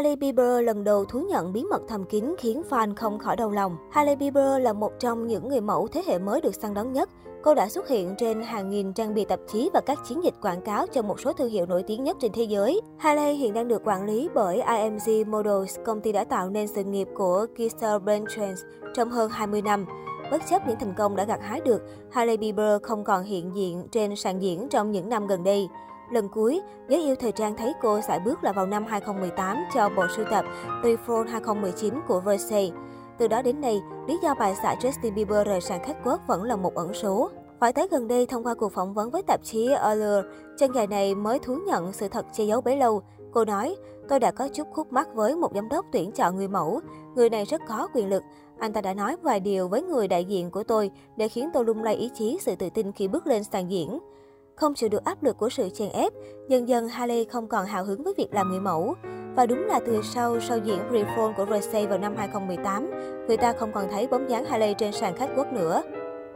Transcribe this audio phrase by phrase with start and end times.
[0.00, 3.50] Hailey Bieber lần đầu thú nhận bí mật thầm kín khiến fan không khỏi đau
[3.50, 3.76] lòng.
[3.90, 7.10] Hailey Bieber là một trong những người mẫu thế hệ mới được săn đón nhất.
[7.42, 10.34] Cô đã xuất hiện trên hàng nghìn trang bìa tạp chí và các chiến dịch
[10.42, 12.80] quảng cáo cho một số thương hiệu nổi tiếng nhất trên thế giới.
[12.98, 16.84] Hailey hiện đang được quản lý bởi IMG Models, công ty đã tạo nên sự
[16.84, 18.54] nghiệp của Giselle Bündchen
[18.94, 19.86] trong hơn 20 năm.
[20.30, 23.88] Bất chấp những thành công đã gặt hái được, Hailey Bieber không còn hiện diện
[23.92, 25.68] trên sàn diễn trong những năm gần đây.
[26.10, 29.88] Lần cuối, giới yêu thời trang thấy cô sải bước là vào năm 2018 cho
[29.96, 30.44] bộ sưu tập
[30.82, 32.76] Refrain 2019 của Versace.
[33.18, 36.42] Từ đó đến nay, lý do bài xã Justin Bieber rời sàn khách quốc vẫn
[36.42, 37.30] là một ẩn số.
[37.60, 40.86] Phải tới gần đây, thông qua cuộc phỏng vấn với tạp chí Allure, chân dài
[40.86, 43.02] này mới thú nhận sự thật che giấu bấy lâu.
[43.32, 43.76] Cô nói,
[44.08, 46.80] tôi đã có chút khúc mắc với một giám đốc tuyển chọn người mẫu.
[47.14, 48.22] Người này rất có quyền lực.
[48.58, 51.64] Anh ta đã nói vài điều với người đại diện của tôi để khiến tôi
[51.64, 53.98] lung lay ý chí sự tự tin khi bước lên sàn diễn.
[54.60, 56.12] Không chịu được áp lực của sự chèn ép,
[56.48, 58.94] dần dần Hailey không còn hào hứng với việc làm người mẫu.
[59.36, 62.90] Và đúng là từ sau sau diễn Reform của Versace vào năm 2018,
[63.26, 65.82] người ta không còn thấy bóng dáng Hailey trên sàn khách quốc nữa.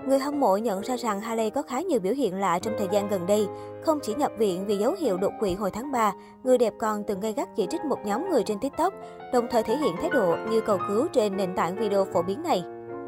[0.08, 2.88] Người hâm mộ nhận ra rằng Hailey có khá nhiều biểu hiện lạ trong thời
[2.92, 3.46] gian gần đây.
[3.82, 6.12] Không chỉ nhập viện vì dấu hiệu đột quỵ hồi tháng 3,
[6.44, 8.94] người đẹp còn từng gây gắt chỉ trích một nhóm người trên TikTok,
[9.32, 12.42] đồng thời thể hiện thái độ như cầu cứu trên nền tảng video phổ biến
[12.42, 12.64] này.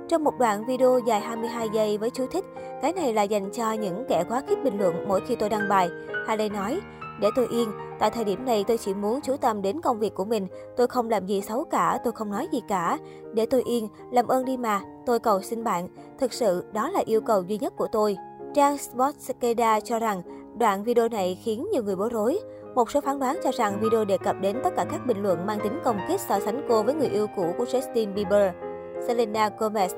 [0.09, 2.45] Trong một đoạn video dài 22 giây với chú thích,
[2.83, 5.69] cái này là dành cho những kẻ quá khích bình luận mỗi khi tôi đăng
[5.69, 5.89] bài.
[6.27, 6.81] Haley nói,
[7.21, 10.15] để tôi yên, tại thời điểm này tôi chỉ muốn chú tâm đến công việc
[10.15, 12.99] của mình, tôi không làm gì xấu cả, tôi không nói gì cả.
[13.35, 17.03] Để tôi yên, làm ơn đi mà, tôi cầu xin bạn, thực sự đó là
[17.07, 18.17] yêu cầu duy nhất của tôi.
[18.55, 20.23] Trang Sportskeda cho rằng
[20.59, 22.41] đoạn video này khiến nhiều người bối rối.
[22.75, 25.47] Một số phán đoán cho rằng video đề cập đến tất cả các bình luận
[25.47, 28.66] mang tính công kích so sánh cô với người yêu cũ của Justin Bieber.
[29.07, 29.89] Selena Gomez.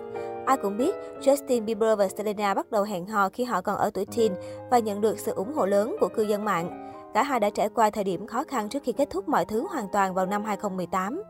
[0.47, 3.91] Ai cũng biết, Justin Bieber và Selena bắt đầu hẹn hò khi họ còn ở
[3.95, 4.33] tuổi teen
[4.71, 6.93] và nhận được sự ủng hộ lớn của cư dân mạng.
[7.15, 9.67] Cả hai đã trải qua thời điểm khó khăn trước khi kết thúc mọi thứ
[9.71, 11.23] hoàn toàn vào năm 2018.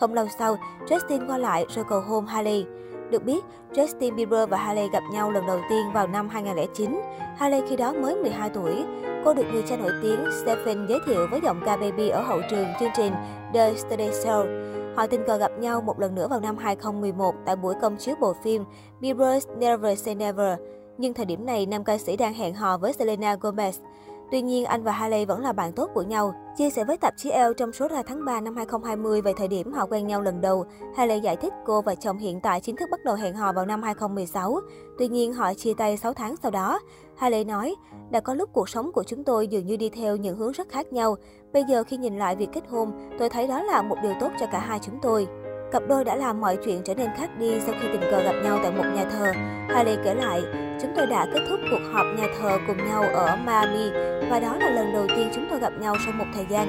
[0.00, 2.66] Không lâu sau, Justin qua lại rồi cầu hôn Hailey.
[3.10, 7.00] Được biết, Justin Bieber và Hailey gặp nhau lần đầu tiên vào năm 2009.
[7.36, 8.84] Hailey khi đó mới 12 tuổi.
[9.24, 12.40] Cô được người cha nổi tiếng Stephen giới thiệu với giọng ca baby ở hậu
[12.50, 13.12] trường chương trình
[13.54, 14.74] The Today Show.
[14.96, 18.14] Họ tình cờ gặp nhau một lần nữa vào năm 2011 tại buổi công chiếu
[18.20, 18.64] bộ phim
[19.00, 20.58] Bieber's Never Say Never.
[20.98, 23.72] Nhưng thời điểm này, nam ca sĩ đang hẹn hò với Selena Gomez.
[24.30, 26.34] Tuy nhiên, anh và Hailey vẫn là bạn tốt của nhau.
[26.56, 29.48] Chia sẻ với tạp chí Elle trong số ra tháng 3 năm 2020 về thời
[29.48, 30.64] điểm họ quen nhau lần đầu,
[30.96, 33.66] Hailey giải thích cô và chồng hiện tại chính thức bắt đầu hẹn hò vào
[33.66, 34.60] năm 2016.
[34.98, 36.80] Tuy nhiên, họ chia tay 6 tháng sau đó.
[37.16, 37.74] Hailey nói,
[38.10, 40.68] đã có lúc cuộc sống của chúng tôi dường như đi theo những hướng rất
[40.68, 41.16] khác nhau.
[41.52, 44.30] Bây giờ khi nhìn lại việc kết hôn, tôi thấy đó là một điều tốt
[44.40, 45.28] cho cả hai chúng tôi.
[45.74, 48.34] Cặp đôi đã làm mọi chuyện trở nên khác đi sau khi tình cờ gặp
[48.44, 49.32] nhau tại một nhà thờ.
[49.68, 50.42] Hailey kể lại,
[50.82, 53.90] chúng tôi đã kết thúc cuộc họp nhà thờ cùng nhau ở Miami
[54.30, 56.66] và đó là lần đầu tiên chúng tôi gặp nhau sau một thời gian.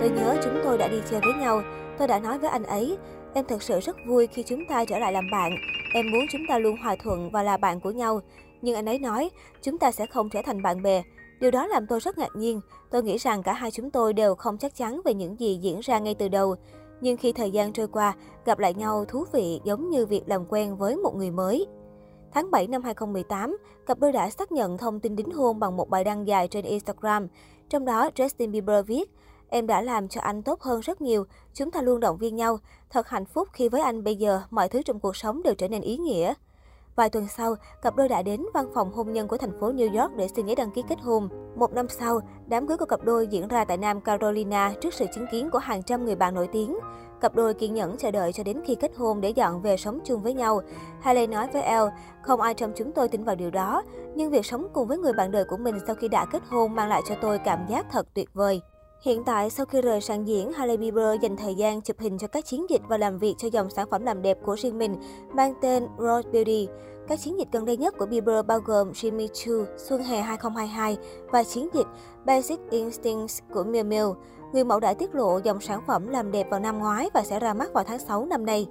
[0.00, 1.62] Tôi nhớ chúng tôi đã đi chơi với nhau.
[1.98, 2.98] Tôi đã nói với anh ấy,
[3.34, 5.52] em thật sự rất vui khi chúng ta trở lại làm bạn.
[5.94, 8.20] Em muốn chúng ta luôn hòa thuận và là bạn của nhau.
[8.62, 9.30] Nhưng anh ấy nói,
[9.62, 11.02] chúng ta sẽ không trở thành bạn bè.
[11.40, 12.60] Điều đó làm tôi rất ngạc nhiên.
[12.90, 15.80] Tôi nghĩ rằng cả hai chúng tôi đều không chắc chắn về những gì diễn
[15.80, 16.56] ra ngay từ đầu.
[17.00, 18.14] Nhưng khi thời gian trôi qua,
[18.44, 21.66] gặp lại nhau thú vị giống như việc làm quen với một người mới.
[22.32, 25.88] Tháng 7 năm 2018, cặp đôi đã xác nhận thông tin đính hôn bằng một
[25.88, 27.26] bài đăng dài trên Instagram.
[27.68, 29.10] Trong đó, Justin Bieber viết,
[29.50, 32.58] Em đã làm cho anh tốt hơn rất nhiều, chúng ta luôn động viên nhau.
[32.90, 35.68] Thật hạnh phúc khi với anh bây giờ mọi thứ trong cuộc sống đều trở
[35.68, 36.34] nên ý nghĩa.
[36.98, 40.02] Vài tuần sau, cặp đôi đã đến văn phòng hôn nhân của thành phố New
[40.02, 41.28] York để xin giấy đăng ký kết hôn.
[41.56, 45.06] Một năm sau, đám cưới của cặp đôi diễn ra tại Nam Carolina trước sự
[45.14, 46.78] chứng kiến của hàng trăm người bạn nổi tiếng.
[47.20, 50.00] Cặp đôi kiên nhẫn chờ đợi cho đến khi kết hôn để dọn về sống
[50.04, 50.60] chung với nhau.
[51.00, 51.90] Haley nói với Elle,
[52.22, 53.82] không ai trong chúng tôi tin vào điều đó,
[54.14, 56.74] nhưng việc sống cùng với người bạn đời của mình sau khi đã kết hôn
[56.74, 58.60] mang lại cho tôi cảm giác thật tuyệt vời.
[59.00, 62.26] Hiện tại, sau khi rời sàn diễn, Hailey Bieber dành thời gian chụp hình cho
[62.26, 64.96] các chiến dịch và làm việc cho dòng sản phẩm làm đẹp của riêng mình,
[65.34, 66.68] mang tên Rose Beauty.
[67.08, 70.96] Các chiến dịch gần đây nhất của Bieber bao gồm Jimmy Choo, Xuân hè 2022
[71.32, 71.86] và chiến dịch
[72.24, 74.14] Basic Instincts của Miu Miu.
[74.52, 77.40] Người mẫu đã tiết lộ dòng sản phẩm làm đẹp vào năm ngoái và sẽ
[77.40, 78.66] ra mắt vào tháng 6 năm nay.